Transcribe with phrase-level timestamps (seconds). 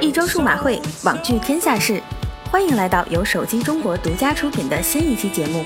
[0.00, 2.00] 一周数码会，网聚天下事，
[2.50, 5.64] 欢迎来到由手机中国独家出品的新一期节目。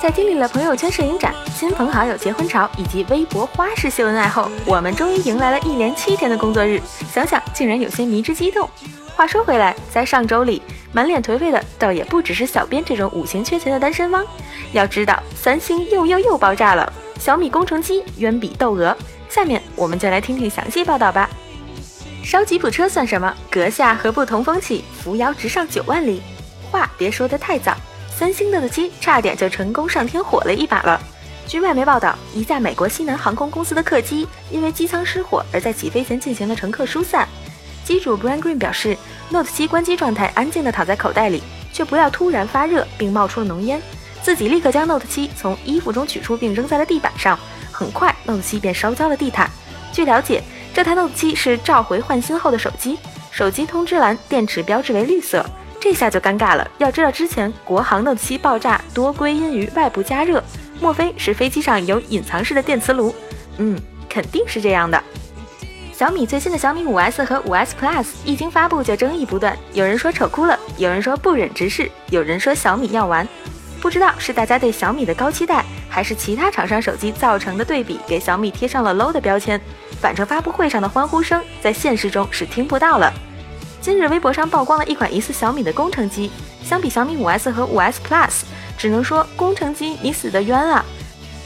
[0.00, 6.80] 在经历了朋友圈摄影展、亲朋好友结婚潮以及微博花式秀恩爱后，我们终于迎来了一连七天的工作日。
[7.12, 8.68] 想想竟然有些迷之激动。
[9.14, 14.24] 话说回来，在上周里，满脸颓废的倒也不只是小编这种五行缺钱的单身汪。
[14.72, 16.90] 要知道，三星又又又爆炸了，
[17.20, 18.96] 小米工程机远比窦娥。
[19.28, 21.30] 下面我们就来听听详细报道吧。
[22.24, 23.32] 烧吉普车算什么？
[23.50, 26.22] 阁下何不同风起，扶摇直上九万里？
[26.70, 27.76] 话别说得太早。
[28.08, 31.00] 三星 Note 7差点就成功上天火了一把了。
[31.46, 37.28] 据外媒报道，一架美国西南航空公司的客机因为机舱失火而在起飞前进行了乘客疏散。
[37.84, 38.96] 机主 Brian Green 表示
[39.30, 43.80] ，Note 7关机状态安静地躺在口袋里，却不料突然发热并冒出了浓烟，
[44.22, 47.38] 自己立刻将 Note 7从衣服中取出并扔在了地板上。
[47.72, 49.50] 很快，Note 7便烧焦了地毯。
[49.92, 50.42] 据了解，
[50.74, 52.98] 这台 Note 7是召回换新后的手机，
[53.30, 55.44] 手机通知栏电池标志为绿色。
[55.80, 56.70] 这下就尴尬了。
[56.76, 60.44] 要知道，之前国行 Note 7爆炸多归因于外部加热，
[60.78, 63.14] 莫非是飞机上有隐藏式的电磁炉？
[63.56, 65.02] 嗯，肯定是这样的。
[65.94, 73.26] 小米最新的小米 5S 和 5S Plus 一经发布就争议不断，有人说丑哭了，有人说不忍直视，有人说小米要完。
[73.80, 79.60] 不知道是大家对小米的高期待，还是其他厂商手机造成的对比给小米贴上了 low 的标签。
[80.00, 83.12] 反正发布会上的欢呼声在现实中是听不到了。
[83.80, 86.30] 今日微博上曝光了一款疑似小米的工程机，
[86.62, 88.42] 相比小米 5S 和 5S Plus，
[88.76, 90.84] 只能说工程机你死得冤啊！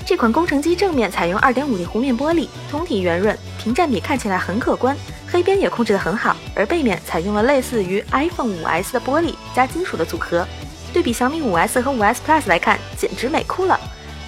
[0.04, 4.96] 这款工程机正面采用 2.5D 弧面玻璃，通体圆润，屏占比看起来很可观，
[5.30, 6.36] 黑边也控制得很好。
[6.54, 10.46] 而背面采用了类似于 iPhone 5S 的玻璃加金属的组合，
[10.94, 13.78] 对比小米 5S 和 5S Plus 来看，简直美哭了。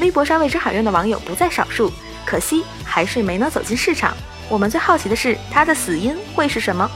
[0.00, 1.92] 微博上为之喊冤的网友不在少数，
[2.26, 4.14] 可惜还是没能走进市场。
[4.48, 6.90] 我们最好奇的是，它的死因会是什么？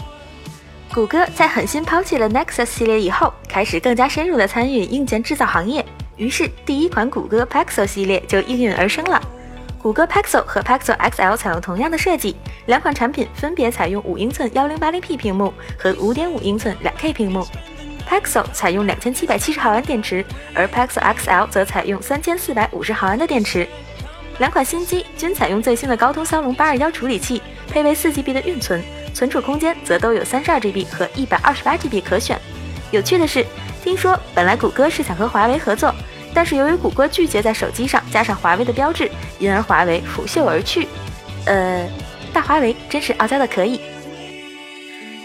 [0.93, 5.87] 谷歌在狠心抛弃了 Nexus 系列以后，开始更加深入的参与硬件制造行业。
[6.17, 9.23] 于是，第一款谷歌 Pixel 系列就应运而生了。
[9.81, 12.35] 谷歌 Pixel 和 Pixel XL 采用同样的设计，
[12.67, 17.47] 两款产品分别采用五英寸 1080p 屏幕和5.5英寸 2K 屏幕。
[18.11, 23.69] Pixel 采用2770毫安电池，而 Pixel XL 则采用3450毫安的电池。
[24.39, 28.83] 两款新机均采用最新的高通骁龙821处理器，配备 4GB 的运存。
[29.15, 32.37] 存储空间则都有三十二 GB 和一百二十八 GB 可选。
[32.91, 33.47] 有趣的是，
[33.85, 35.95] 听说本来谷歌是想和华为合作，
[36.35, 40.89] 但是由于谷歌拒绝在手机上加上华为的标志，因而华为拂袖而去。
[41.45, 41.89] 呃，
[42.33, 43.81] 大华为真是傲娇的可以。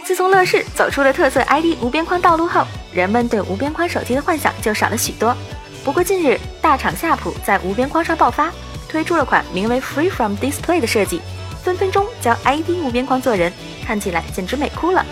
[0.06, 5.36] 自从乐视走出了特色 ID 无边框道路后，人们对无边框手机的幻想就少了许多。
[5.84, 8.52] 不过近日，大厂夏普在无边框上爆发，
[8.88, 11.22] 推出了款名为 Free From Display 的设计，
[11.64, 13.52] 分分钟将 ID 无边框做人。
[13.84, 15.04] 看起来简直美哭了！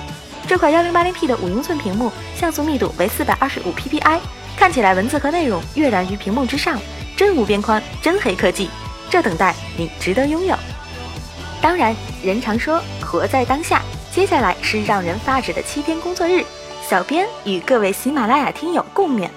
[0.48, 4.20] 这款幺零八零 P 的五英寸屏幕，像素密度为四百二十五 PPI，
[4.56, 6.80] 看起来文字和内容跃然于屏幕之上，
[7.18, 8.70] 真无边框，真黑科技！
[9.10, 10.56] 这等待你值得拥有。
[11.60, 13.82] 当然，人常说活在当下，
[14.14, 16.46] 接下来是让人发指的七天工作日，
[16.88, 19.28] 小编与各位喜马拉雅听友共勉。